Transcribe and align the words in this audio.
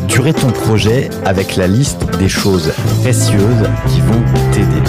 Durer 0.00 0.34
ton 0.34 0.50
projet 0.50 1.08
avec 1.24 1.54
la 1.54 1.68
liste 1.68 2.04
des 2.18 2.28
choses 2.28 2.72
précieuses 3.02 3.68
qui 3.88 4.00
vont 4.00 4.22
t'aider. 4.52 4.82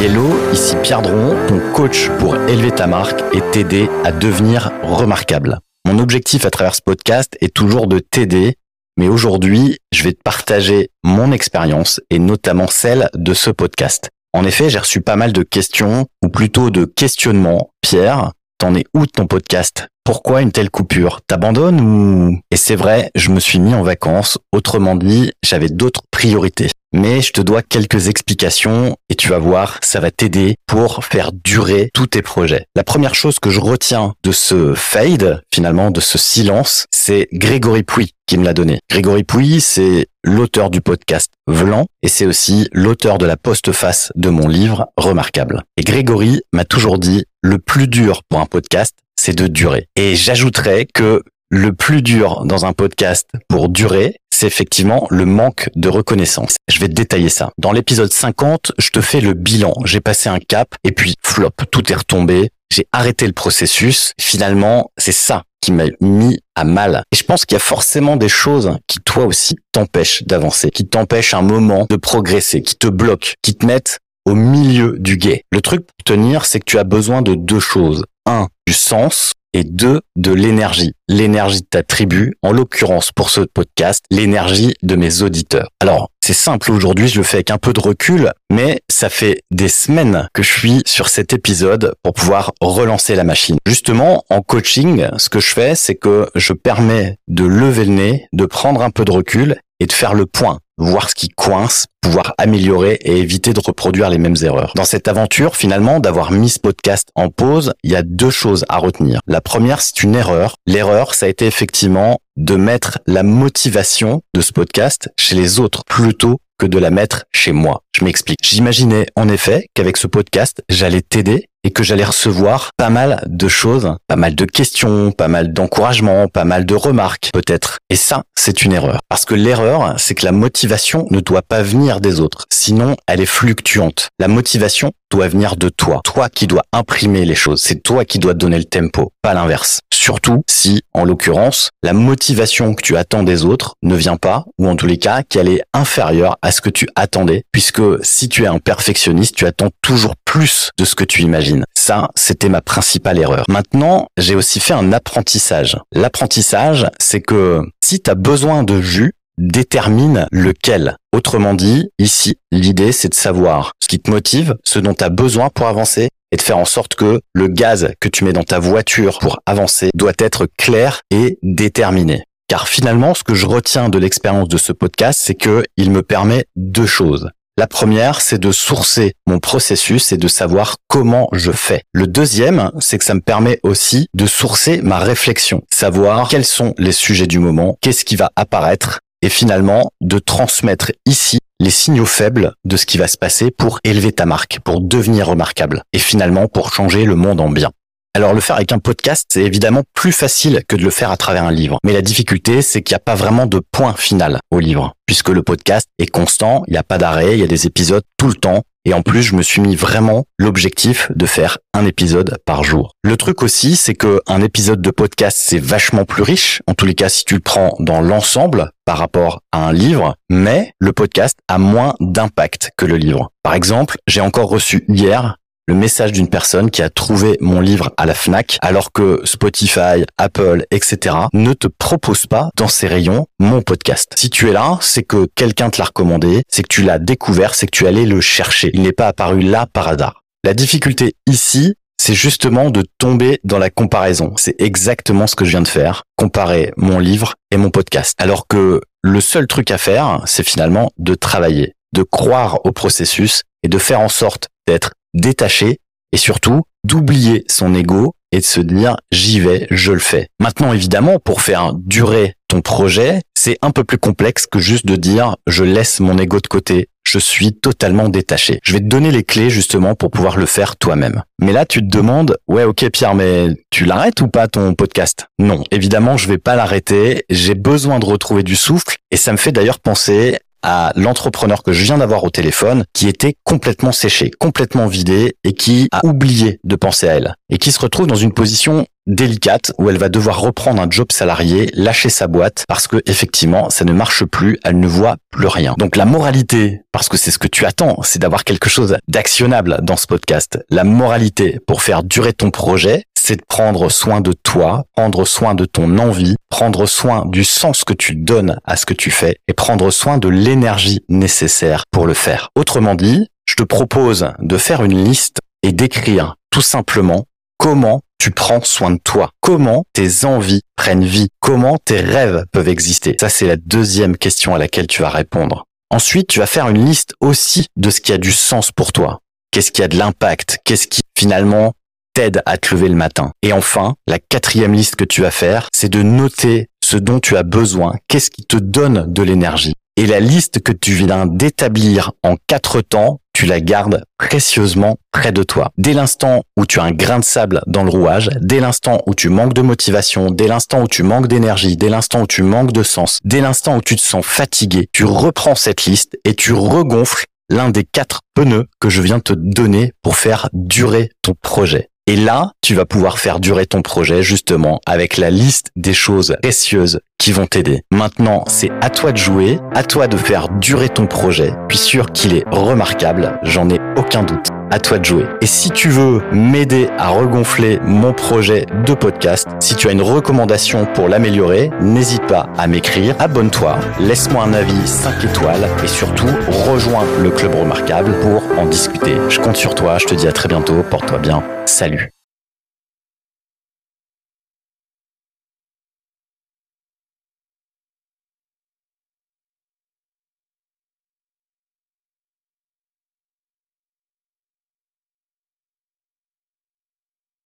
Hello, 0.00 0.30
ici 0.52 0.76
Pierre 0.82 1.02
Dron, 1.02 1.36
ton 1.48 1.60
coach 1.72 2.08
pour 2.20 2.36
élever 2.48 2.70
ta 2.70 2.86
marque 2.86 3.20
et 3.34 3.40
t'aider 3.50 3.88
à 4.04 4.12
devenir 4.12 4.70
remarquable. 4.84 5.58
Mon 5.86 5.98
objectif 5.98 6.44
à 6.46 6.50
travers 6.50 6.76
ce 6.76 6.82
podcast 6.82 7.36
est 7.40 7.52
toujours 7.52 7.88
de 7.88 7.98
t'aider, 7.98 8.54
mais 8.96 9.08
aujourd'hui, 9.08 9.78
je 9.92 10.04
vais 10.04 10.12
te 10.12 10.22
partager 10.22 10.90
mon 11.02 11.32
expérience 11.32 12.00
et 12.10 12.20
notamment 12.20 12.68
celle 12.68 13.10
de 13.14 13.34
ce 13.34 13.50
podcast. 13.50 14.10
En 14.32 14.44
effet, 14.44 14.70
j'ai 14.70 14.78
reçu 14.78 15.00
pas 15.00 15.16
mal 15.16 15.32
de 15.32 15.42
questions, 15.42 16.06
ou 16.24 16.28
plutôt 16.28 16.70
de 16.70 16.84
questionnements. 16.84 17.70
Pierre, 17.80 18.32
t'en 18.62 18.76
es 18.76 18.84
où 18.94 19.06
de 19.06 19.10
ton 19.10 19.26
podcast? 19.26 19.88
Pourquoi 20.04 20.40
une 20.40 20.52
telle 20.52 20.70
coupure? 20.70 21.18
T'abandonnes 21.26 21.80
ou... 21.80 22.38
Et 22.52 22.56
c'est 22.56 22.76
vrai, 22.76 23.10
je 23.16 23.30
me 23.30 23.40
suis 23.40 23.58
mis 23.58 23.74
en 23.74 23.82
vacances. 23.82 24.38
Autrement 24.52 24.94
dit, 24.94 25.32
j'avais 25.44 25.68
d'autres 25.68 26.02
priorités. 26.12 26.68
Mais 26.94 27.22
je 27.22 27.32
te 27.32 27.40
dois 27.40 27.62
quelques 27.62 28.06
explications 28.06 28.96
et 29.08 29.16
tu 29.16 29.28
vas 29.28 29.40
voir, 29.40 29.80
ça 29.82 29.98
va 29.98 30.12
t'aider 30.12 30.54
pour 30.68 31.04
faire 31.04 31.32
durer 31.32 31.90
tous 31.92 32.06
tes 32.06 32.22
projets. 32.22 32.66
La 32.76 32.84
première 32.84 33.16
chose 33.16 33.40
que 33.40 33.50
je 33.50 33.58
retiens 33.58 34.14
de 34.22 34.30
ce 34.30 34.74
fade, 34.74 35.42
finalement, 35.52 35.90
de 35.90 36.00
ce 36.00 36.16
silence, 36.16 36.86
c'est 36.92 37.26
Grégory 37.32 37.82
Pouy 37.82 38.12
qui 38.28 38.38
me 38.38 38.44
l'a 38.44 38.54
donné. 38.54 38.78
Grégory 38.88 39.24
Pouy, 39.24 39.60
c'est 39.60 40.06
l'auteur 40.22 40.70
du 40.70 40.80
podcast 40.80 41.32
Vlan 41.48 41.86
et 42.02 42.08
c'est 42.08 42.26
aussi 42.26 42.68
l'auteur 42.72 43.18
de 43.18 43.26
la 43.26 43.36
postface 43.36 44.12
de 44.14 44.28
mon 44.28 44.46
livre 44.46 44.86
Remarquable. 44.96 45.64
Et 45.76 45.82
Grégory 45.82 46.42
m'a 46.52 46.64
toujours 46.64 46.98
dit, 46.98 47.24
le 47.42 47.58
plus 47.58 47.88
dur 47.88 48.22
pour 48.28 48.40
un 48.40 48.46
podcast, 48.46 48.94
c'est 49.16 49.36
de 49.36 49.46
durer. 49.46 49.88
Et 49.96 50.16
j'ajouterais 50.16 50.86
que 50.86 51.22
le 51.50 51.72
plus 51.74 52.00
dur 52.00 52.44
dans 52.46 52.64
un 52.64 52.72
podcast 52.72 53.28
pour 53.48 53.68
durer, 53.68 54.16
c'est 54.32 54.46
effectivement 54.46 55.06
le 55.10 55.26
manque 55.26 55.68
de 55.76 55.88
reconnaissance. 55.88 56.56
Je 56.68 56.80
vais 56.80 56.88
détailler 56.88 57.28
ça. 57.28 57.50
Dans 57.58 57.72
l'épisode 57.72 58.12
50, 58.12 58.72
je 58.78 58.88
te 58.88 59.00
fais 59.00 59.20
le 59.20 59.34
bilan. 59.34 59.74
J'ai 59.84 60.00
passé 60.00 60.30
un 60.30 60.38
cap 60.38 60.74
et 60.82 60.92
puis 60.92 61.14
flop, 61.22 61.50
tout 61.70 61.92
est 61.92 61.96
retombé. 61.96 62.50
J'ai 62.72 62.86
arrêté 62.92 63.26
le 63.26 63.34
processus. 63.34 64.14
Finalement, 64.18 64.90
c'est 64.96 65.12
ça 65.12 65.42
qui 65.60 65.72
m'a 65.72 65.84
mis 66.00 66.40
à 66.54 66.64
mal. 66.64 67.04
Et 67.12 67.16
je 67.16 67.22
pense 67.22 67.44
qu'il 67.44 67.54
y 67.54 67.60
a 67.60 67.60
forcément 67.60 68.16
des 68.16 68.30
choses 68.30 68.76
qui 68.86 68.98
toi 69.00 69.26
aussi 69.26 69.56
t'empêchent 69.72 70.22
d'avancer, 70.24 70.70
qui 70.70 70.86
t'empêchent 70.86 71.34
un 71.34 71.42
moment 71.42 71.86
de 71.88 71.96
progresser, 71.96 72.62
qui 72.62 72.76
te 72.76 72.88
bloquent, 72.88 73.34
qui 73.42 73.54
te 73.54 73.66
mettent 73.66 73.98
au 74.26 74.34
milieu 74.34 74.96
du 74.98 75.16
guet. 75.16 75.44
Le 75.50 75.60
truc 75.60 75.86
pour 75.86 76.04
tenir, 76.04 76.44
c'est 76.44 76.60
que 76.60 76.64
tu 76.64 76.78
as 76.78 76.84
besoin 76.84 77.22
de 77.22 77.34
deux 77.34 77.60
choses 77.60 78.04
un, 78.26 78.48
du 78.66 78.72
sens 78.72 79.32
et 79.54 79.64
deux, 79.64 80.00
de 80.16 80.32
l'énergie. 80.32 80.94
L'énergie 81.08 81.60
de 81.60 81.66
ta 81.68 81.82
tribu, 81.82 82.34
en 82.42 82.52
l'occurrence 82.52 83.12
pour 83.12 83.28
ce 83.28 83.42
podcast, 83.42 84.02
l'énergie 84.10 84.74
de 84.82 84.96
mes 84.96 85.22
auditeurs. 85.22 85.68
Alors, 85.80 86.10
c'est 86.24 86.32
simple 86.32 86.72
aujourd'hui, 86.72 87.08
je 87.08 87.18
le 87.18 87.22
fais 87.22 87.38
avec 87.38 87.50
un 87.50 87.58
peu 87.58 87.74
de 87.74 87.80
recul, 87.80 88.32
mais 88.50 88.80
ça 88.88 89.10
fait 89.10 89.42
des 89.50 89.68
semaines 89.68 90.28
que 90.32 90.42
je 90.42 90.50
suis 90.50 90.82
sur 90.86 91.08
cet 91.08 91.34
épisode 91.34 91.94
pour 92.02 92.14
pouvoir 92.14 92.52
relancer 92.62 93.14
la 93.14 93.24
machine. 93.24 93.58
Justement, 93.66 94.24
en 94.30 94.40
coaching, 94.40 95.06
ce 95.18 95.28
que 95.28 95.40
je 95.40 95.52
fais, 95.52 95.74
c'est 95.74 95.96
que 95.96 96.30
je 96.34 96.54
permets 96.54 97.18
de 97.28 97.44
lever 97.44 97.84
le 97.84 97.92
nez, 97.92 98.26
de 98.32 98.46
prendre 98.46 98.82
un 98.82 98.90
peu 98.90 99.04
de 99.04 99.12
recul 99.12 99.60
et 99.80 99.86
de 99.86 99.92
faire 99.92 100.14
le 100.14 100.26
point 100.26 100.60
voir 100.82 101.10
ce 101.10 101.14
qui 101.14 101.28
coince, 101.28 101.86
pouvoir 102.00 102.34
améliorer 102.38 102.98
et 103.02 103.18
éviter 103.18 103.52
de 103.52 103.60
reproduire 103.60 104.10
les 104.10 104.18
mêmes 104.18 104.36
erreurs. 104.42 104.72
Dans 104.74 104.84
cette 104.84 105.08
aventure, 105.08 105.56
finalement, 105.56 106.00
d'avoir 106.00 106.32
mis 106.32 106.48
ce 106.48 106.58
podcast 106.58 107.08
en 107.14 107.28
pause, 107.28 107.72
il 107.82 107.92
y 107.92 107.96
a 107.96 108.02
deux 108.02 108.30
choses 108.30 108.64
à 108.68 108.78
retenir. 108.78 109.20
La 109.26 109.40
première, 109.40 109.80
c'est 109.80 110.02
une 110.02 110.14
erreur. 110.14 110.56
L'erreur, 110.66 111.14
ça 111.14 111.26
a 111.26 111.28
été 111.28 111.46
effectivement 111.46 112.18
de 112.36 112.56
mettre 112.56 112.98
la 113.06 113.22
motivation 113.22 114.22
de 114.34 114.40
ce 114.40 114.52
podcast 114.52 115.08
chez 115.18 115.34
les 115.34 115.60
autres 115.60 115.84
plutôt 115.84 116.38
que 116.58 116.66
de 116.66 116.78
la 116.78 116.90
mettre 116.90 117.24
chez 117.32 117.52
moi. 117.52 117.82
Je 117.96 118.04
m'explique. 118.04 118.38
J'imaginais 118.42 119.06
en 119.16 119.28
effet 119.28 119.66
qu'avec 119.74 119.96
ce 119.96 120.06
podcast, 120.06 120.62
j'allais 120.68 121.02
t'aider 121.02 121.48
et 121.64 121.70
que 121.70 121.82
j'allais 121.82 122.04
recevoir 122.04 122.70
pas 122.76 122.90
mal 122.90 123.22
de 123.26 123.48
choses, 123.48 123.94
pas 124.08 124.16
mal 124.16 124.34
de 124.34 124.44
questions, 124.44 125.12
pas 125.12 125.28
mal 125.28 125.52
d'encouragements, 125.52 126.28
pas 126.28 126.44
mal 126.44 126.66
de 126.66 126.74
remarques 126.74 127.30
peut-être. 127.32 127.78
Et 127.90 127.96
ça, 127.96 128.22
c'est 128.34 128.62
une 128.62 128.72
erreur. 128.72 129.00
Parce 129.08 129.24
que 129.24 129.34
l'erreur, 129.34 129.94
c'est 129.98 130.14
que 130.14 130.24
la 130.24 130.32
motivation 130.32 131.06
ne 131.10 131.20
doit 131.20 131.42
pas 131.42 131.62
venir 131.62 132.00
des 132.00 132.20
autres. 132.20 132.46
Sinon, 132.52 132.96
elle 133.06 133.20
est 133.20 133.26
fluctuante. 133.26 134.08
La 134.18 134.28
motivation 134.28 134.92
doit 135.12 135.28
venir 135.28 135.56
de 135.56 135.68
toi. 135.68 136.00
Toi 136.04 136.28
qui 136.30 136.46
dois 136.46 136.62
imprimer 136.72 137.24
les 137.26 137.34
choses. 137.34 137.60
C'est 137.60 137.82
toi 137.82 138.04
qui 138.04 138.18
dois 138.18 138.34
donner 138.34 138.58
le 138.58 138.64
tempo, 138.64 139.12
pas 139.20 139.34
l'inverse. 139.34 139.80
Surtout 139.92 140.42
si, 140.48 140.82
en 140.94 141.04
l'occurrence, 141.04 141.70
la 141.82 141.92
motivation 141.92 142.74
que 142.74 142.82
tu 142.82 142.96
attends 142.96 143.22
des 143.22 143.44
autres 143.44 143.74
ne 143.82 143.94
vient 143.94 144.16
pas, 144.16 144.46
ou 144.58 144.68
en 144.68 144.74
tous 144.74 144.86
les 144.86 144.98
cas, 144.98 145.22
qu'elle 145.22 145.48
est 145.48 145.62
inférieure 145.74 146.38
à 146.40 146.50
ce 146.50 146.60
que 146.60 146.70
tu 146.70 146.88
attendais, 146.96 147.44
puisque 147.52 147.82
si 148.02 148.28
tu 148.28 148.44
es 148.44 148.46
un 148.46 148.58
perfectionniste, 148.58 149.36
tu 149.36 149.44
attends 149.44 149.70
toujours 149.82 150.16
plus 150.32 150.70
de 150.78 150.86
ce 150.86 150.94
que 150.94 151.04
tu 151.04 151.20
imagines. 151.20 151.66
Ça, 151.74 152.08
c'était 152.14 152.48
ma 152.48 152.62
principale 152.62 153.18
erreur. 153.18 153.44
Maintenant, 153.50 154.06
j'ai 154.16 154.34
aussi 154.34 154.60
fait 154.60 154.72
un 154.72 154.90
apprentissage. 154.90 155.76
L'apprentissage, 155.92 156.86
c'est 156.98 157.20
que 157.20 157.60
si 157.84 158.00
tu 158.00 158.10
as 158.10 158.14
besoin 158.14 158.62
de 158.62 158.80
jus, 158.80 159.12
détermine 159.36 160.26
lequel. 160.32 160.96
Autrement 161.14 161.52
dit, 161.52 161.90
ici, 161.98 162.36
l'idée, 162.50 162.92
c'est 162.92 163.10
de 163.10 163.14
savoir 163.14 163.72
ce 163.82 163.88
qui 163.88 164.00
te 164.00 164.10
motive, 164.10 164.56
ce 164.64 164.78
dont 164.78 164.94
tu 164.94 165.04
as 165.04 165.10
besoin 165.10 165.50
pour 165.50 165.66
avancer 165.66 166.08
et 166.30 166.36
de 166.36 166.42
faire 166.42 166.56
en 166.56 166.64
sorte 166.64 166.94
que 166.94 167.20
le 167.34 167.48
gaz 167.48 167.90
que 168.00 168.08
tu 168.08 168.24
mets 168.24 168.32
dans 168.32 168.42
ta 168.42 168.58
voiture 168.58 169.18
pour 169.18 169.40
avancer 169.44 169.90
doit 169.92 170.14
être 170.18 170.48
clair 170.56 171.02
et 171.10 171.38
déterminé. 171.42 172.24
Car 172.48 172.68
finalement, 172.68 173.12
ce 173.12 173.22
que 173.22 173.34
je 173.34 173.44
retiens 173.44 173.90
de 173.90 173.98
l'expérience 173.98 174.48
de 174.48 174.56
ce 174.56 174.72
podcast, 174.72 175.20
c'est 175.22 175.34
que 175.34 175.62
il 175.76 175.90
me 175.90 176.02
permet 176.02 176.46
deux 176.56 176.86
choses. 176.86 177.28
La 177.58 177.66
première, 177.66 178.22
c'est 178.22 178.38
de 178.38 178.50
sourcer 178.50 179.12
mon 179.26 179.38
processus 179.38 180.10
et 180.10 180.16
de 180.16 180.26
savoir 180.26 180.76
comment 180.88 181.28
je 181.32 181.52
fais. 181.52 181.82
Le 181.92 182.06
deuxième, 182.06 182.70
c'est 182.80 182.96
que 182.96 183.04
ça 183.04 183.12
me 183.12 183.20
permet 183.20 183.60
aussi 183.62 184.08
de 184.14 184.26
sourcer 184.26 184.80
ma 184.80 184.98
réflexion, 184.98 185.62
savoir 185.70 186.30
quels 186.30 186.46
sont 186.46 186.72
les 186.78 186.92
sujets 186.92 187.26
du 187.26 187.38
moment, 187.38 187.76
qu'est-ce 187.82 188.06
qui 188.06 188.16
va 188.16 188.30
apparaître 188.36 189.00
et 189.20 189.28
finalement 189.28 189.92
de 190.00 190.18
transmettre 190.18 190.92
ici 191.04 191.38
les 191.60 191.70
signaux 191.70 192.06
faibles 192.06 192.54
de 192.64 192.76
ce 192.78 192.86
qui 192.86 192.96
va 192.96 193.06
se 193.06 193.18
passer 193.18 193.50
pour 193.50 193.80
élever 193.84 194.12
ta 194.12 194.24
marque, 194.24 194.60
pour 194.64 194.80
devenir 194.80 195.28
remarquable 195.28 195.82
et 195.92 195.98
finalement 195.98 196.48
pour 196.48 196.72
changer 196.72 197.04
le 197.04 197.16
monde 197.16 197.40
en 197.40 197.50
bien. 197.50 197.70
Alors 198.14 198.34
le 198.34 198.42
faire 198.42 198.56
avec 198.56 198.72
un 198.72 198.78
podcast, 198.78 199.26
c'est 199.32 199.40
évidemment 199.40 199.84
plus 199.94 200.12
facile 200.12 200.62
que 200.68 200.76
de 200.76 200.82
le 200.82 200.90
faire 200.90 201.10
à 201.10 201.16
travers 201.16 201.44
un 201.44 201.50
livre. 201.50 201.78
Mais 201.82 201.94
la 201.94 202.02
difficulté, 202.02 202.60
c'est 202.60 202.82
qu'il 202.82 202.92
n'y 202.92 202.96
a 202.96 203.04
pas 203.04 203.14
vraiment 203.14 203.46
de 203.46 203.62
point 203.72 203.94
final 203.94 204.38
au 204.50 204.58
livre, 204.58 204.92
puisque 205.06 205.30
le 205.30 205.42
podcast 205.42 205.88
est 205.98 206.10
constant, 206.10 206.62
il 206.66 206.72
n'y 206.72 206.78
a 206.78 206.82
pas 206.82 206.98
d'arrêt, 206.98 207.32
il 207.32 207.40
y 207.40 207.42
a 207.42 207.46
des 207.46 207.66
épisodes 207.66 208.02
tout 208.18 208.28
le 208.28 208.34
temps. 208.34 208.64
Et 208.84 208.92
en 208.92 209.00
plus, 209.00 209.22
je 209.22 209.34
me 209.34 209.42
suis 209.42 209.62
mis 209.62 209.76
vraiment 209.76 210.24
l'objectif 210.38 211.10
de 211.14 211.24
faire 211.24 211.56
un 211.72 211.86
épisode 211.86 212.36
par 212.44 212.64
jour. 212.64 212.92
Le 213.02 213.16
truc 213.16 213.42
aussi, 213.42 213.76
c'est 213.76 213.94
que 213.94 214.20
un 214.26 214.42
épisode 214.42 214.82
de 214.82 214.90
podcast, 214.90 215.38
c'est 215.40 215.60
vachement 215.60 216.04
plus 216.04 216.22
riche. 216.22 216.60
En 216.66 216.74
tous 216.74 216.84
les 216.84 216.94
cas, 216.94 217.08
si 217.08 217.24
tu 217.24 217.34
le 217.34 217.40
prends 217.40 217.74
dans 217.78 218.02
l'ensemble 218.02 218.72
par 218.84 218.98
rapport 218.98 219.40
à 219.52 219.68
un 219.68 219.72
livre, 219.72 220.16
mais 220.28 220.72
le 220.80 220.92
podcast 220.92 221.38
a 221.48 221.58
moins 221.58 221.94
d'impact 222.00 222.72
que 222.76 222.84
le 222.84 222.96
livre. 222.96 223.30
Par 223.42 223.54
exemple, 223.54 223.96
j'ai 224.06 224.20
encore 224.20 224.48
reçu 224.48 224.84
hier 224.88 225.36
le 225.66 225.74
message 225.74 226.12
d'une 226.12 226.28
personne 226.28 226.70
qui 226.70 226.82
a 226.82 226.90
trouvé 226.90 227.36
mon 227.40 227.60
livre 227.60 227.92
à 227.96 228.06
la 228.06 228.14
FNAC 228.14 228.58
alors 228.62 228.92
que 228.92 229.20
Spotify, 229.24 230.04
Apple, 230.18 230.64
etc. 230.70 231.16
ne 231.32 231.52
te 231.52 231.68
propose 231.68 232.26
pas 232.26 232.50
dans 232.56 232.68
ses 232.68 232.88
rayons 232.88 233.26
mon 233.38 233.62
podcast. 233.62 234.12
Si 234.16 234.30
tu 234.30 234.48
es 234.48 234.52
là, 234.52 234.78
c'est 234.80 235.02
que 235.02 235.28
quelqu'un 235.34 235.70
te 235.70 235.78
l'a 235.78 235.84
recommandé, 235.84 236.42
c'est 236.48 236.62
que 236.62 236.68
tu 236.68 236.82
l'as 236.82 236.98
découvert, 236.98 237.54
c'est 237.54 237.66
que 237.66 237.76
tu 237.76 237.86
allais 237.86 238.06
le 238.06 238.20
chercher. 238.20 238.70
Il 238.74 238.82
n'est 238.82 238.92
pas 238.92 239.08
apparu 239.08 239.40
là 239.40 239.66
par 239.72 239.88
hasard. 239.88 240.22
La 240.44 240.54
difficulté 240.54 241.14
ici, 241.26 241.74
c'est 242.00 242.14
justement 242.14 242.70
de 242.70 242.82
tomber 242.98 243.38
dans 243.44 243.58
la 243.58 243.70
comparaison. 243.70 244.32
C'est 244.36 244.60
exactement 244.60 245.28
ce 245.28 245.36
que 245.36 245.44
je 245.44 245.50
viens 245.50 245.62
de 245.62 245.68
faire, 245.68 246.02
comparer 246.16 246.72
mon 246.76 246.98
livre 246.98 247.34
et 247.52 247.56
mon 247.56 247.70
podcast. 247.70 248.14
Alors 248.18 248.48
que 248.48 248.80
le 249.02 249.20
seul 249.20 249.46
truc 249.46 249.70
à 249.70 249.78
faire, 249.78 250.22
c'est 250.26 250.42
finalement 250.42 250.90
de 250.98 251.14
travailler, 251.14 251.74
de 251.92 252.02
croire 252.02 252.58
au 252.64 252.72
processus 252.72 253.42
et 253.62 253.68
de 253.68 253.78
faire 253.78 254.00
en 254.00 254.08
sorte 254.08 254.48
d'être 254.66 254.94
détaché 255.14 255.78
et 256.12 256.16
surtout 256.16 256.62
d'oublier 256.84 257.44
son 257.48 257.74
ego 257.74 258.14
et 258.32 258.38
de 258.38 258.44
se 258.44 258.60
dire 258.60 258.96
j'y 259.10 259.40
vais, 259.40 259.66
je 259.70 259.92
le 259.92 259.98
fais. 259.98 260.28
Maintenant 260.40 260.72
évidemment 260.72 261.18
pour 261.18 261.42
faire 261.42 261.74
durer 261.74 262.34
ton 262.48 262.60
projet, 262.60 263.20
c'est 263.34 263.58
un 263.62 263.70
peu 263.70 263.84
plus 263.84 263.98
complexe 263.98 264.46
que 264.46 264.58
juste 264.58 264.86
de 264.86 264.96
dire 264.96 265.36
je 265.46 265.64
laisse 265.64 266.00
mon 266.00 266.18
ego 266.18 266.40
de 266.40 266.46
côté, 266.46 266.88
je 267.04 267.18
suis 267.18 267.52
totalement 267.52 268.08
détaché. 268.08 268.58
Je 268.62 268.72
vais 268.72 268.80
te 268.80 268.86
donner 268.86 269.10
les 269.10 269.22
clés 269.22 269.50
justement 269.50 269.94
pour 269.94 270.10
pouvoir 270.10 270.36
le 270.36 270.46
faire 270.46 270.76
toi-même. 270.76 271.22
Mais 271.40 271.52
là 271.52 271.66
tu 271.66 271.80
te 271.80 271.96
demandes 271.96 272.36
ouais 272.48 272.64
OK 272.64 272.88
Pierre 272.90 273.14
mais 273.14 273.48
tu 273.70 273.84
l'arrêtes 273.84 274.20
ou 274.20 274.28
pas 274.28 274.48
ton 274.48 274.74
podcast? 274.74 275.26
Non, 275.38 275.62
évidemment 275.70 276.16
je 276.16 276.28
vais 276.28 276.38
pas 276.38 276.56
l'arrêter, 276.56 277.24
j'ai 277.30 277.54
besoin 277.54 277.98
de 277.98 278.06
retrouver 278.06 278.42
du 278.42 278.56
souffle 278.56 278.96
et 279.10 279.16
ça 279.16 279.32
me 279.32 279.36
fait 279.38 279.52
d'ailleurs 279.52 279.80
penser 279.80 280.38
à 280.62 280.92
l'entrepreneur 280.96 281.62
que 281.62 281.72
je 281.72 281.84
viens 281.84 281.98
d'avoir 281.98 282.24
au 282.24 282.30
téléphone 282.30 282.84
qui 282.92 283.08
était 283.08 283.34
complètement 283.44 283.92
séché, 283.92 284.30
complètement 284.38 284.86
vidé 284.86 285.36
et 285.44 285.52
qui 285.52 285.88
a 285.92 286.04
oublié 286.04 286.60
de 286.64 286.76
penser 286.76 287.08
à 287.08 287.14
elle 287.14 287.34
et 287.50 287.58
qui 287.58 287.72
se 287.72 287.80
retrouve 287.80 288.06
dans 288.06 288.14
une 288.16 288.32
position 288.32 288.86
délicate 289.06 289.72
où 289.78 289.90
elle 289.90 289.98
va 289.98 290.08
devoir 290.08 290.40
reprendre 290.40 290.82
un 290.82 290.90
job 290.90 291.12
salarié, 291.12 291.70
lâcher 291.74 292.08
sa 292.08 292.26
boîte 292.26 292.64
parce 292.68 292.86
que 292.86 292.98
effectivement 293.06 293.70
ça 293.70 293.84
ne 293.84 293.92
marche 293.92 294.24
plus, 294.24 294.58
elle 294.64 294.78
ne 294.78 294.86
voit 294.86 295.16
plus 295.30 295.46
rien. 295.46 295.74
Donc 295.78 295.96
la 295.96 296.04
moralité, 296.04 296.82
parce 296.92 297.08
que 297.08 297.16
c'est 297.16 297.30
ce 297.30 297.38
que 297.38 297.48
tu 297.48 297.64
attends, 297.64 298.02
c'est 298.02 298.20
d'avoir 298.20 298.44
quelque 298.44 298.68
chose 298.68 298.96
d'actionnable 299.08 299.80
dans 299.82 299.96
ce 299.96 300.06
podcast. 300.06 300.58
La 300.70 300.84
moralité 300.84 301.58
pour 301.66 301.82
faire 301.82 302.02
durer 302.02 302.32
ton 302.32 302.50
projet, 302.50 303.04
c'est 303.14 303.36
de 303.36 303.44
prendre 303.46 303.88
soin 303.88 304.20
de 304.20 304.32
toi, 304.32 304.84
prendre 304.96 305.24
soin 305.24 305.54
de 305.54 305.64
ton 305.64 305.98
envie, 305.98 306.34
prendre 306.48 306.86
soin 306.86 307.24
du 307.26 307.44
sens 307.44 307.84
que 307.84 307.92
tu 307.92 308.16
donnes 308.16 308.58
à 308.64 308.76
ce 308.76 308.84
que 308.84 308.94
tu 308.94 309.10
fais 309.10 309.36
et 309.46 309.52
prendre 309.52 309.90
soin 309.90 310.18
de 310.18 310.28
l'énergie 310.28 311.04
nécessaire 311.08 311.84
pour 311.90 312.06
le 312.06 312.14
faire. 312.14 312.48
Autrement 312.56 312.96
dit, 312.96 313.28
je 313.46 313.54
te 313.54 313.62
propose 313.62 314.32
de 314.40 314.56
faire 314.56 314.82
une 314.82 315.04
liste 315.04 315.38
et 315.62 315.72
d'écrire 315.72 316.34
tout 316.50 316.62
simplement 316.62 317.24
comment 317.62 318.00
tu 318.18 318.32
prends 318.32 318.60
soin 318.64 318.90
de 318.90 318.98
toi, 318.98 319.30
comment 319.40 319.84
tes 319.92 320.24
envies 320.24 320.62
prennent 320.74 321.04
vie, 321.04 321.28
comment 321.38 321.78
tes 321.78 322.00
rêves 322.00 322.44
peuvent 322.50 322.66
exister? 322.66 323.16
Ça, 323.20 323.28
c'est 323.28 323.46
la 323.46 323.54
deuxième 323.56 324.16
question 324.16 324.52
à 324.56 324.58
laquelle 324.58 324.88
tu 324.88 325.00
vas 325.00 325.10
répondre. 325.10 325.64
Ensuite, 325.88 326.26
tu 326.26 326.40
vas 326.40 326.46
faire 326.46 326.68
une 326.68 326.84
liste 326.84 327.14
aussi 327.20 327.66
de 327.76 327.90
ce 327.90 328.00
qui 328.00 328.12
a 328.12 328.18
du 328.18 328.32
sens 328.32 328.72
pour 328.72 328.90
toi. 328.90 329.20
Qu'est-ce 329.52 329.70
qui 329.70 329.80
a 329.84 329.86
de 329.86 329.96
l'impact? 329.96 330.58
Qu'est-ce 330.64 330.88
qui 330.88 331.02
finalement 331.16 331.72
t'aide 332.14 332.42
à 332.46 332.58
te 332.58 332.74
lever 332.74 332.88
le 332.88 332.96
matin? 332.96 333.30
Et 333.42 333.52
enfin, 333.52 333.94
la 334.08 334.18
quatrième 334.18 334.72
liste 334.72 334.96
que 334.96 335.04
tu 335.04 335.20
vas 335.20 335.30
faire, 335.30 335.68
c'est 335.72 335.88
de 335.88 336.02
noter 336.02 336.66
ce 336.84 336.96
dont 336.96 337.20
tu 337.20 337.36
as 337.36 337.44
besoin. 337.44 337.94
Qu'est-ce 338.08 338.30
qui 338.30 338.44
te 338.44 338.56
donne 338.56 339.04
de 339.06 339.22
l'énergie? 339.22 339.74
Et 339.96 340.06
la 340.06 340.20
liste 340.20 340.62
que 340.62 340.72
tu 340.72 340.92
viens 340.92 341.26
d'établir 341.26 342.12
en 342.22 342.36
quatre 342.46 342.80
temps 342.80 343.20
tu 343.32 343.46
la 343.46 343.60
gardes 343.60 344.04
précieusement 344.18 344.98
près 345.10 345.32
de 345.32 345.42
toi. 345.42 345.72
Dès 345.78 345.94
l'instant 345.94 346.42
où 346.56 346.66
tu 346.66 346.80
as 346.80 346.84
un 346.84 346.92
grain 346.92 347.18
de 347.18 347.24
sable 347.24 347.62
dans 347.66 347.82
le 347.82 347.90
rouage, 347.90 348.30
dès 348.40 348.60
l'instant 348.60 349.02
où 349.06 349.14
tu 349.14 349.28
manques 349.30 349.54
de 349.54 349.62
motivation, 349.62 350.30
dès 350.30 350.46
l'instant 350.46 350.82
où 350.82 350.86
tu 350.86 351.02
manques 351.02 351.28
d'énergie, 351.28 351.76
dès 351.76 351.88
l'instant 351.88 352.22
où 352.22 352.26
tu 352.26 352.42
manques 352.42 352.72
de 352.72 352.82
sens, 352.82 353.18
dès 353.24 353.40
l'instant 353.40 353.78
où 353.78 353.80
tu 353.80 353.96
te 353.96 354.00
sens 354.00 354.24
fatigué, 354.24 354.88
tu 354.92 355.04
reprends 355.04 355.54
cette 355.54 355.86
liste 355.86 356.18
et 356.24 356.34
tu 356.34 356.52
regonfles 356.52 357.24
l'un 357.48 357.70
des 357.70 357.84
quatre 357.84 358.20
pneus 358.34 358.66
que 358.80 358.88
je 358.88 359.02
viens 359.02 359.20
te 359.20 359.32
donner 359.32 359.92
pour 360.02 360.16
faire 360.16 360.48
durer 360.52 361.10
ton 361.22 361.34
projet. 361.40 361.88
Et 362.08 362.16
là, 362.16 362.50
tu 362.62 362.74
vas 362.74 362.84
pouvoir 362.84 363.20
faire 363.20 363.38
durer 363.38 363.64
ton 363.64 363.80
projet 363.80 364.24
justement 364.24 364.80
avec 364.86 365.18
la 365.18 365.30
liste 365.30 365.70
des 365.76 365.94
choses 365.94 366.36
précieuses 366.42 366.98
qui 367.16 367.30
vont 367.30 367.46
t'aider. 367.46 367.82
Maintenant, 367.92 368.42
c'est 368.48 368.72
à 368.80 368.90
toi 368.90 369.12
de 369.12 369.18
jouer, 369.18 369.60
à 369.72 369.84
toi 369.84 370.08
de 370.08 370.16
faire 370.16 370.48
durer 370.48 370.88
ton 370.88 371.06
projet. 371.06 371.52
Puis 371.68 371.78
sûr 371.78 372.10
qu'il 372.10 372.34
est 372.34 372.44
remarquable, 372.50 373.38
j'en 373.44 373.70
ai 373.70 373.78
aucun 373.96 374.24
doute. 374.24 374.48
À 374.72 374.78
toi 374.78 374.98
de 374.98 375.04
jouer. 375.04 375.26
Et 375.42 375.46
si 375.46 375.70
tu 375.70 375.90
veux 375.90 376.22
m'aider 376.32 376.88
à 376.96 377.10
regonfler 377.10 377.78
mon 377.84 378.14
projet 378.14 378.64
de 378.86 378.94
podcast, 378.94 379.46
si 379.60 379.76
tu 379.76 379.86
as 379.86 379.92
une 379.92 380.00
recommandation 380.00 380.86
pour 380.86 381.10
l'améliorer, 381.10 381.70
n'hésite 381.82 382.26
pas 382.26 382.48
à 382.56 382.66
m'écrire, 382.68 383.14
abonne-toi, 383.18 383.78
laisse-moi 384.00 384.44
un 384.44 384.54
avis 384.54 384.86
5 384.86 385.24
étoiles 385.24 385.68
et 385.84 385.88
surtout 385.88 386.28
rejoins 386.48 387.04
le 387.20 387.30
club 387.30 387.54
remarquable 387.54 388.18
pour 388.20 388.42
en 388.58 388.64
discuter. 388.64 389.12
Je 389.28 389.40
compte 389.40 389.58
sur 389.58 389.74
toi, 389.74 389.98
je 389.98 390.06
te 390.06 390.14
dis 390.14 390.26
à 390.26 390.32
très 390.32 390.48
bientôt, 390.48 390.82
porte-toi 390.88 391.18
bien, 391.18 391.42
salut. 391.66 392.08